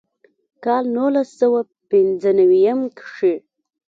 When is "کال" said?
0.63-0.83